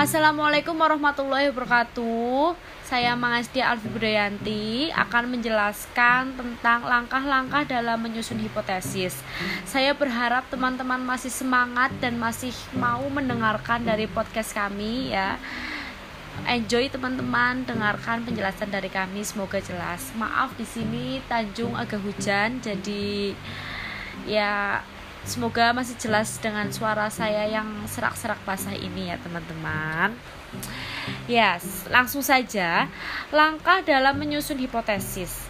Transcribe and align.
Assalamualaikum 0.00 0.80
warahmatullahi 0.80 1.52
wabarakatuh. 1.52 2.56
Saya 2.88 3.12
Mangastia 3.12 3.68
Alfi 3.68 3.84
Budayanti 3.92 4.88
akan 4.96 5.36
menjelaskan 5.36 6.40
tentang 6.40 6.88
langkah-langkah 6.88 7.68
dalam 7.68 8.00
menyusun 8.00 8.40
hipotesis. 8.40 9.12
Saya 9.68 9.92
berharap 9.92 10.48
teman-teman 10.48 11.04
masih 11.04 11.28
semangat 11.28 11.92
dan 12.00 12.16
masih 12.16 12.48
mau 12.80 13.04
mendengarkan 13.12 13.84
dari 13.84 14.08
podcast 14.08 14.56
kami 14.56 15.12
ya. 15.12 15.36
Enjoy 16.48 16.88
teman-teman. 16.88 17.68
Dengarkan 17.68 18.24
penjelasan 18.24 18.72
dari 18.72 18.88
kami. 18.88 19.20
Semoga 19.20 19.60
jelas. 19.60 20.16
Maaf 20.16 20.56
di 20.56 20.64
sini 20.64 21.20
Tanjung 21.28 21.76
agak 21.76 22.00
hujan 22.00 22.56
jadi 22.64 23.36
ya 24.24 24.80
Semoga 25.24 25.76
masih 25.76 25.96
jelas 26.00 26.40
dengan 26.40 26.68
suara 26.72 27.06
saya 27.12 27.46
yang 27.46 27.68
serak-serak 27.86 28.40
basah 28.48 28.74
ini 28.74 29.12
ya 29.12 29.16
teman-teman. 29.20 30.16
Yes, 31.30 31.86
langsung 31.88 32.24
saja 32.24 32.90
langkah 33.30 33.84
dalam 33.84 34.18
menyusun 34.18 34.58
hipotesis. 34.58 35.48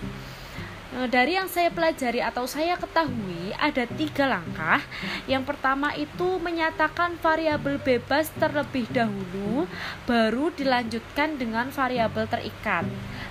Eh, 0.91 1.07
dari 1.07 1.39
yang 1.39 1.47
saya 1.47 1.71
pelajari 1.71 2.19
atau 2.19 2.51
saya 2.51 2.75
ketahui 2.75 3.55
ada 3.55 3.87
tiga 3.95 4.27
langkah. 4.27 4.83
Yang 5.31 5.55
pertama 5.55 5.95
itu 5.95 6.43
menyatakan 6.43 7.15
variabel 7.23 7.79
bebas 7.79 8.35
terlebih 8.35 8.91
dahulu, 8.91 9.71
baru 10.11 10.51
dilanjutkan 10.51 11.39
dengan 11.39 11.71
variabel 11.71 12.27
terikat. 12.27 12.83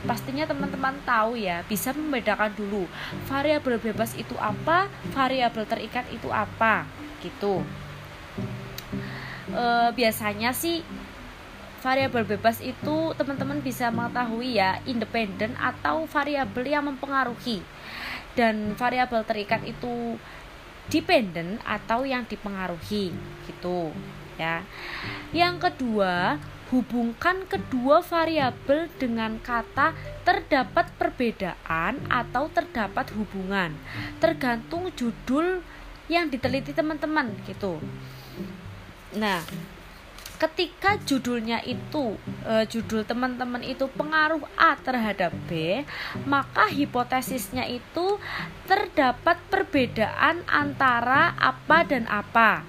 Pastinya 0.07 0.47
teman-teman 0.47 0.95
tahu 1.03 1.35
ya, 1.35 1.63
bisa 1.67 1.91
membedakan 1.91 2.55
dulu 2.55 2.87
variabel 3.27 3.79
bebas 3.79 4.15
itu 4.15 4.35
apa, 4.39 4.87
variabel 5.11 5.67
terikat 5.67 6.07
itu 6.13 6.31
apa, 6.31 6.87
gitu. 7.19 7.63
E, 9.51 9.63
biasanya 9.91 10.55
sih 10.55 10.85
variabel 11.79 12.27
bebas 12.27 12.59
itu 12.59 13.15
teman-teman 13.15 13.63
bisa 13.63 13.87
mengetahui 13.89 14.59
ya 14.59 14.83
independen 14.83 15.55
atau 15.55 16.03
variabel 16.05 16.67
yang 16.67 16.83
mempengaruhi 16.85 17.63
dan 18.35 18.75
variabel 18.75 19.23
terikat 19.23 19.63
itu 19.63 20.19
dependen 20.91 21.57
atau 21.63 22.03
yang 22.03 22.27
dipengaruhi 22.27 23.15
gitu 23.47 23.95
ya 24.35 24.63
yang 25.31 25.59
kedua 25.59 26.37
hubungkan 26.69 27.49
kedua 27.49 28.05
variabel 28.05 28.89
dengan 29.01 29.41
kata 29.41 29.97
terdapat 30.21 30.93
perbedaan 30.95 31.97
atau 32.09 32.45
terdapat 32.53 33.09
hubungan. 33.17 33.73
Tergantung 34.21 34.93
judul 34.93 35.65
yang 36.09 36.29
diteliti 36.29 36.73
teman-teman 36.73 37.33
gitu. 37.45 37.81
Nah 39.17 39.41
ketika 40.39 40.95
judulnya 41.03 41.59
itu 41.67 42.15
e, 42.47 42.63
judul 42.71 43.03
teman-teman 43.03 43.59
itu 43.59 43.91
pengaruh 43.91 44.39
A 44.55 44.79
terhadap 44.79 45.35
B 45.51 45.83
maka 46.23 46.71
hipotesisnya 46.71 47.67
itu 47.67 48.15
terdapat 48.63 49.35
perbedaan 49.51 50.47
antara 50.47 51.35
apa 51.35 51.83
dan 51.83 52.07
apa. 52.07 52.63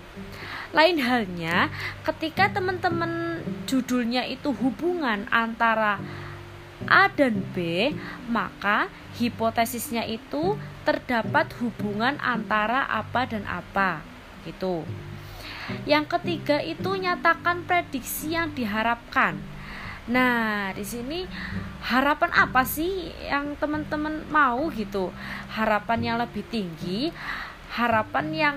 Lain 0.75 0.99
halnya 1.03 1.71
ketika 2.03 2.51
teman-teman 2.51 3.40
judulnya 3.71 4.27
itu 4.27 4.51
hubungan 4.51 5.31
antara 5.31 6.03
A 6.91 7.07
dan 7.15 7.47
B 7.55 7.91
maka 8.27 8.91
hipotesisnya 9.15 10.03
itu 10.11 10.59
terdapat 10.83 11.55
hubungan 11.63 12.19
antara 12.19 12.83
apa 12.91 13.31
dan 13.31 13.47
apa 13.47 14.03
gitu 14.43 14.83
yang 15.87 16.07
ketiga 16.07 16.59
itu 16.59 16.99
nyatakan 16.99 17.63
prediksi 17.63 18.35
yang 18.35 18.51
diharapkan. 18.53 19.39
Nah, 20.11 20.75
di 20.75 20.83
sini 20.83 21.31
harapan 21.87 22.35
apa 22.35 22.67
sih 22.67 23.15
yang 23.23 23.55
teman-teman 23.55 24.27
mau 24.27 24.67
gitu? 24.75 25.15
Harapan 25.55 25.99
yang 26.03 26.17
lebih 26.19 26.43
tinggi, 26.51 27.15
harapan 27.71 28.27
yang 28.35 28.57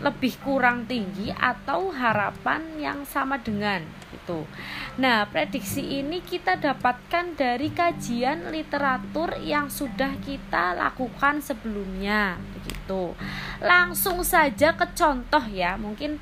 lebih 0.00 0.40
kurang 0.40 0.88
tinggi 0.88 1.28
atau 1.32 1.92
harapan 1.92 2.64
yang 2.80 3.04
sama 3.04 3.36
dengan 3.36 3.84
itu. 4.12 4.48
Nah, 4.96 5.28
prediksi 5.28 6.00
ini 6.00 6.24
kita 6.24 6.56
dapatkan 6.56 7.36
dari 7.36 7.68
kajian 7.68 8.48
literatur 8.48 9.36
yang 9.44 9.68
sudah 9.68 10.16
kita 10.24 10.72
lakukan 10.78 11.44
sebelumnya 11.44 12.40
begitu. 12.56 13.12
Langsung 13.60 14.24
saja 14.24 14.72
ke 14.72 14.86
contoh 14.96 15.44
ya, 15.52 15.76
mungkin 15.76 16.16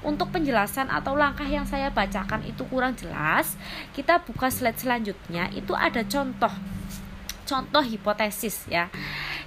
untuk 0.00 0.32
penjelasan 0.32 0.88
atau 0.88 1.12
langkah 1.12 1.44
yang 1.44 1.66
saya 1.68 1.92
bacakan 1.92 2.46
itu 2.46 2.64
kurang 2.70 2.96
jelas, 2.96 3.58
kita 3.92 4.22
buka 4.22 4.48
slide 4.48 4.78
selanjutnya. 4.78 5.50
Itu 5.52 5.76
ada 5.76 6.06
contoh, 6.06 6.52
contoh 7.44 7.82
hipotesis 7.84 8.64
ya. 8.70 8.88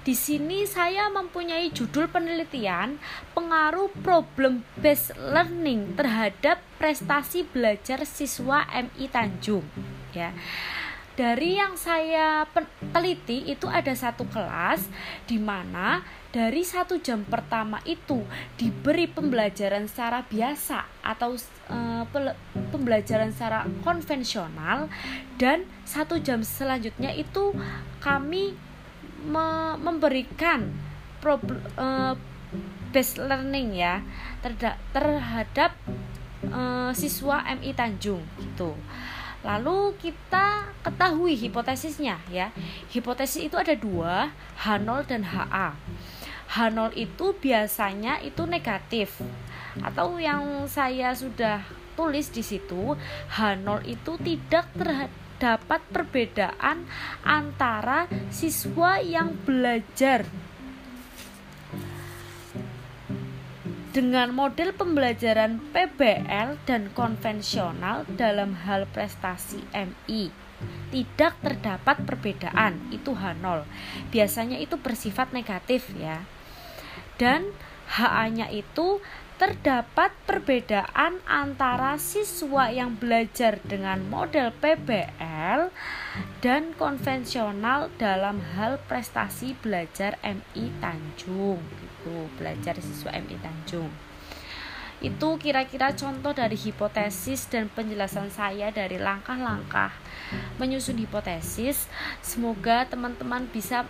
Di 0.04 0.20
sini 0.20 0.68
saya 0.68 1.08
mempunyai 1.08 1.72
judul 1.72 2.12
penelitian 2.12 3.00
pengaruh 3.32 3.88
problem 4.04 4.68
based 4.76 5.16
learning 5.16 5.96
terhadap 5.96 6.60
prestasi 6.76 7.48
belajar 7.48 8.04
siswa 8.04 8.68
MI 8.68 9.08
Tanjung 9.08 9.64
ya. 10.12 10.36
Dari 11.14 11.56
yang 11.56 11.80
saya 11.80 12.44
teliti 12.92 13.48
itu 13.48 13.70
ada 13.70 13.96
satu 13.96 14.28
kelas 14.28 14.84
di 15.24 15.40
mana 15.40 16.04
dari 16.34 16.66
satu 16.66 17.00
jam 17.00 17.24
pertama 17.24 17.80
itu 17.86 18.26
diberi 18.58 19.06
pembelajaran 19.06 19.86
secara 19.86 20.26
biasa 20.26 21.06
atau 21.06 21.38
e, 21.70 21.78
pembelajaran 22.74 23.30
secara 23.30 23.70
konvensional 23.86 24.90
dan 25.38 25.70
satu 25.86 26.18
jam 26.18 26.42
selanjutnya 26.42 27.14
itu 27.14 27.54
kami 28.02 28.58
me 29.24 29.80
memberikan 29.80 30.70
problem 31.24 31.64
e, 31.80 31.88
base 32.92 33.18
learning 33.18 33.80
ya 33.80 34.04
terhadap 34.94 35.74
e, 36.44 36.62
siswa 36.94 37.42
MI 37.58 37.72
Tanjung 37.74 38.22
gitu. 38.38 38.76
Lalu 39.44 39.96
kita 40.00 40.72
ketahui 40.88 41.36
hipotesisnya 41.36 42.16
ya. 42.32 42.52
Hipotesis 42.88 43.52
itu 43.52 43.60
ada 43.60 43.76
dua, 43.76 44.32
H0 44.56 45.04
dan 45.04 45.28
HA. 45.28 45.76
H0 46.48 46.96
itu 46.96 47.36
biasanya 47.44 48.24
itu 48.24 48.48
negatif 48.48 49.20
atau 49.82 50.22
yang 50.22 50.70
saya 50.70 51.12
sudah 51.18 51.66
tulis 51.94 52.30
di 52.30 52.44
situ 52.46 52.98
H0 53.34 53.86
itu 53.86 54.14
tidak 54.22 54.66
terdapat 54.78 55.82
perbedaan 55.90 56.86
antara 57.26 58.10
siswa 58.30 59.00
yang 59.02 59.34
belajar 59.46 60.26
dengan 63.94 64.34
model 64.34 64.74
pembelajaran 64.74 65.62
PBL 65.70 66.58
dan 66.66 66.90
konvensional 66.98 68.10
dalam 68.18 68.58
hal 68.66 68.90
prestasi 68.90 69.62
MI 69.70 70.34
tidak 70.90 71.38
terdapat 71.42 72.02
perbedaan 72.06 72.78
itu 72.90 73.14
H0 73.14 73.66
biasanya 74.10 74.58
itu 74.62 74.78
bersifat 74.78 75.34
negatif 75.34 75.94
ya. 75.98 76.26
Dan 77.18 77.54
HA-nya 77.94 78.50
itu 78.50 78.98
terdapat 79.42 80.14
perbedaan 80.30 81.18
antara 81.26 81.98
siswa 81.98 82.70
yang 82.70 82.94
belajar 82.96 83.58
dengan 83.66 84.06
model 84.06 84.54
PBL 84.62 85.74
dan 86.46 86.78
konvensional 86.78 87.90
dalam 87.98 88.38
hal 88.54 88.78
prestasi 88.86 89.58
belajar 89.60 90.22
MI 90.22 90.70
Tanjung 90.78 91.62
itu 92.04 92.16
belajar 92.38 92.78
siswa 92.78 93.16
MI 93.16 93.38
Tanjung. 93.42 93.90
Itu 95.04 95.36
kira-kira 95.36 95.92
contoh 95.92 96.32
dari 96.32 96.56
hipotesis 96.56 97.52
dan 97.52 97.68
penjelasan 97.68 98.32
saya 98.32 98.72
dari 98.72 98.96
langkah-langkah 98.96 99.92
menyusun 100.56 100.96
hipotesis. 100.96 101.92
Semoga 102.24 102.88
teman-teman 102.88 103.44
bisa 103.52 103.84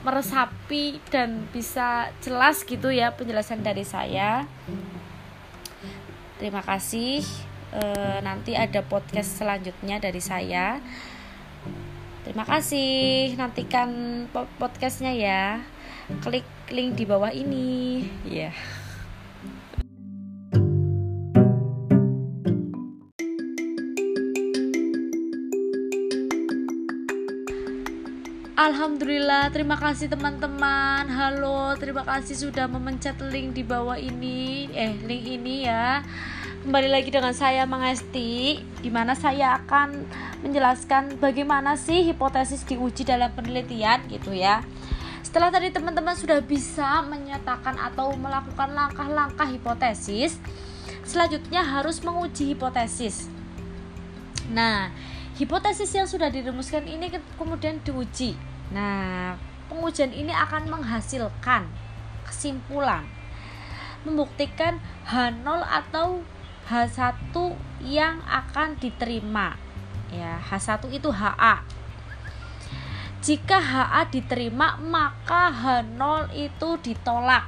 meresapi 0.00 0.96
dan 1.12 1.44
bisa 1.52 2.08
jelas 2.24 2.64
gitu 2.64 2.88
ya 2.88 3.12
penjelasan 3.12 3.60
dari 3.60 3.84
saya. 3.84 4.48
Terima 6.40 6.64
kasih. 6.64 7.20
E, 7.70 7.82
nanti 8.24 8.56
ada 8.56 8.80
podcast 8.80 9.36
selanjutnya 9.36 10.00
dari 10.00 10.24
saya. 10.24 10.80
Terima 12.24 12.48
kasih. 12.48 13.36
Nantikan 13.36 13.90
podcastnya 14.56 15.12
ya. 15.12 15.60
Klik 16.24 16.48
link 16.72 16.96
di 16.96 17.04
bawah 17.04 17.30
ini. 17.30 18.08
Ya 18.24 18.48
yeah. 18.48 18.79
Alhamdulillah, 28.60 29.48
terima 29.56 29.80
kasih 29.80 30.12
teman-teman. 30.12 31.08
Halo, 31.08 31.72
terima 31.80 32.04
kasih 32.04 32.36
sudah 32.36 32.68
memencet 32.68 33.16
link 33.32 33.56
di 33.56 33.64
bawah 33.64 33.96
ini. 33.96 34.68
Eh, 34.76 35.00
link 35.00 35.24
ini 35.24 35.64
ya. 35.64 36.04
Kembali 36.68 36.92
lagi 36.92 37.08
dengan 37.08 37.32
saya 37.32 37.64
Mangesti 37.64 38.60
di 38.60 38.90
mana 38.92 39.16
saya 39.16 39.56
akan 39.64 40.04
menjelaskan 40.44 41.16
bagaimana 41.16 41.72
sih 41.80 42.04
hipotesis 42.04 42.60
diuji 42.68 43.08
dalam 43.08 43.32
penelitian 43.32 44.04
gitu 44.12 44.36
ya. 44.36 44.60
Setelah 45.24 45.48
tadi 45.48 45.72
teman-teman 45.72 46.12
sudah 46.12 46.44
bisa 46.44 47.00
menyatakan 47.08 47.80
atau 47.80 48.12
melakukan 48.12 48.76
langkah-langkah 48.76 49.48
hipotesis, 49.48 50.36
selanjutnya 51.08 51.64
harus 51.64 52.04
menguji 52.04 52.52
hipotesis. 52.52 53.24
Nah, 54.52 54.92
hipotesis 55.40 55.96
yang 55.96 56.04
sudah 56.04 56.28
dirumuskan 56.28 56.84
ini 56.84 57.08
kemudian 57.40 57.80
diuji. 57.80 58.49
Nah, 58.70 59.34
pengujian 59.66 60.14
ini 60.14 60.30
akan 60.30 60.70
menghasilkan 60.70 61.66
kesimpulan 62.26 63.06
membuktikan 64.06 64.80
H0 65.04 65.44
atau 65.60 66.24
H1 66.70 67.34
yang 67.84 68.22
akan 68.24 68.78
diterima. 68.78 69.58
Ya, 70.10 70.38
H1 70.38 70.88
itu 70.94 71.10
HA. 71.10 71.66
Jika 73.20 73.58
HA 73.60 74.08
diterima, 74.08 74.80
maka 74.80 75.52
H0 75.52 76.32
itu 76.32 76.68
ditolak. 76.80 77.44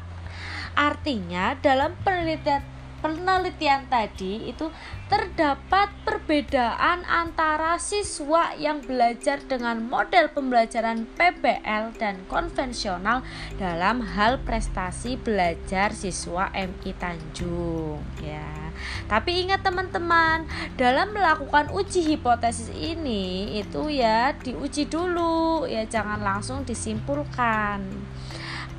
Artinya, 0.77 1.57
dalam 1.61 1.97
penelitian 2.05 2.65
penelitian 3.03 3.91
tadi 3.91 4.49
itu 4.49 4.71
terdapat 5.11 5.93
perbedaan 6.07 7.05
antara 7.05 7.77
siswa 7.77 8.55
yang 8.57 8.81
belajar 8.81 9.43
dengan 9.45 9.83
model 9.85 10.31
pembelajaran 10.33 11.05
PBL 11.19 11.99
dan 11.99 12.23
konvensional 12.31 13.21
dalam 13.61 14.01
hal 14.01 14.41
prestasi 14.41 15.21
belajar 15.21 15.93
siswa 15.93 16.49
MI 16.55 16.97
Tanjung 16.97 18.01
ya. 18.23 18.73
Tapi 19.11 19.45
ingat 19.45 19.61
teman-teman, 19.61 20.49
dalam 20.81 21.13
melakukan 21.13 21.69
uji 21.77 22.17
hipotesis 22.17 22.73
ini 22.73 23.61
itu 23.61 23.93
ya 23.93 24.33
diuji 24.33 24.89
dulu 24.89 25.69
ya 25.69 25.85
jangan 25.85 26.25
langsung 26.25 26.65
disimpulkan 26.65 27.85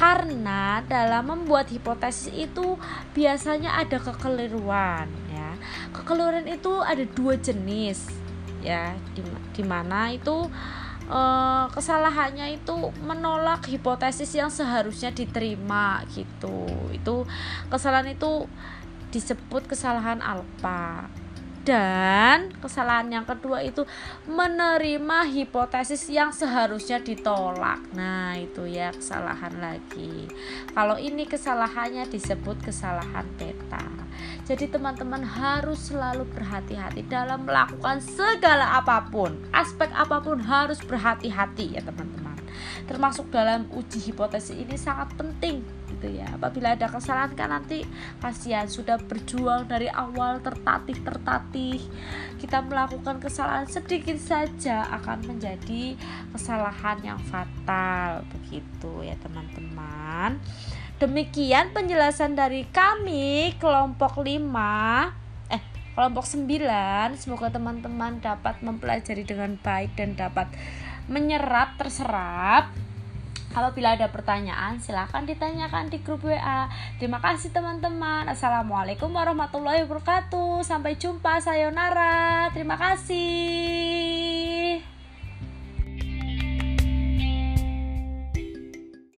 karena 0.03 0.83
dalam 0.83 1.31
membuat 1.31 1.71
hipotesis 1.71 2.27
itu 2.35 2.75
biasanya 3.15 3.79
ada 3.79 4.03
kekeliruan 4.03 5.07
ya. 5.31 5.55
Kekeliruan 5.95 6.43
itu 6.43 6.83
ada 6.83 7.07
dua 7.07 7.39
jenis 7.39 8.11
ya 8.59 8.91
di, 9.55 9.63
mana 9.63 10.11
itu 10.11 10.51
eh, 11.07 11.65
kesalahannya 11.71 12.59
itu 12.59 12.91
menolak 12.99 13.63
hipotesis 13.71 14.35
yang 14.35 14.51
seharusnya 14.51 15.15
diterima 15.15 16.03
gitu. 16.11 16.67
Itu 16.91 17.23
kesalahan 17.71 18.11
itu 18.11 18.43
disebut 19.15 19.71
kesalahan 19.71 20.19
alfa 20.19 21.07
dan 21.63 22.51
kesalahan 22.59 23.07
yang 23.07 23.25
kedua 23.25 23.63
itu 23.63 23.87
menerima 24.27 25.31
hipotesis 25.31 26.11
yang 26.11 26.35
seharusnya 26.35 26.99
ditolak. 26.99 27.79
Nah, 27.95 28.35
itu 28.35 28.67
ya 28.67 28.91
kesalahan 28.91 29.55
lagi. 29.63 30.27
Kalau 30.75 30.99
ini 30.99 31.23
kesalahannya 31.23 32.03
disebut 32.11 32.59
kesalahan 32.67 33.23
beta. 33.39 33.87
Jadi 34.43 34.67
teman-teman 34.75 35.23
harus 35.23 35.87
selalu 35.87 36.27
berhati-hati 36.35 37.07
dalam 37.07 37.47
melakukan 37.47 38.03
segala 38.03 38.83
apa 38.83 39.07
pun. 39.07 39.39
Aspek 39.55 39.87
apa 39.95 40.19
pun 40.19 40.43
harus 40.43 40.83
berhati-hati 40.83 41.79
ya 41.79 41.81
teman-teman. 41.81 42.35
Termasuk 42.83 43.31
dalam 43.31 43.71
uji 43.71 44.11
hipotesis 44.11 44.59
ini 44.59 44.75
sangat 44.75 45.15
penting 45.15 45.63
gitu 46.03 46.19
ya. 46.19 46.27
Apabila 46.35 46.75
ada 46.75 46.91
kesalahan 46.91 47.31
kan 47.31 47.47
nanti 47.47 47.87
kasihan 48.19 48.67
sudah 48.67 48.99
berjuang 48.99 49.71
dari 49.71 49.87
awal 49.87 50.43
tertatih 50.43 50.99
tertatih. 50.99 51.79
Kita 52.43 52.59
melakukan 52.59 53.23
kesalahan 53.23 53.71
sedikit 53.71 54.19
saja 54.19 54.83
akan 54.99 55.23
menjadi 55.31 55.95
kesalahan 56.35 56.99
yang 56.99 57.19
fatal. 57.31 58.27
Begitu 58.27 59.07
ya 59.07 59.15
teman-teman. 59.23 60.43
Demikian 60.99 61.71
penjelasan 61.71 62.35
dari 62.35 62.67
kami 62.67 63.55
kelompok 63.63 64.19
5 64.19 64.35
eh 65.51 65.63
kelompok 65.95 66.25
9 66.27 67.15
semoga 67.15 67.47
teman-teman 67.47 68.19
dapat 68.19 68.59
mempelajari 68.59 69.23
dengan 69.23 69.55
baik 69.59 69.95
dan 69.99 70.15
dapat 70.15 70.47
menyerap 71.11 71.75
terserap 71.75 72.71
Apabila 73.53 73.93
ada 73.93 74.09
pertanyaan, 74.09 74.81
silahkan 74.81 75.29
ditanyakan 75.29 75.93
di 75.93 76.01
grup 76.01 76.25
WA. 76.25 76.65
Terima 76.97 77.21
kasih 77.21 77.53
teman-teman. 77.53 78.25
Assalamualaikum 78.25 79.13
warahmatullahi 79.13 79.85
wabarakatuh. 79.85 80.65
Sampai 80.65 80.97
jumpa. 80.97 81.37
Sayonara. 81.37 82.49
Terima 82.49 82.73
kasih. 82.81 84.32